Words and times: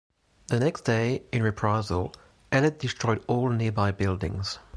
The 0.47 0.59
next 0.59 0.81
day, 0.81 1.21
in 1.31 1.43
reprisal, 1.43 2.11
Ellet 2.51 2.79
destroyed 2.79 3.23
all 3.27 3.49
nearby 3.49 3.91
buildings. 3.91 4.57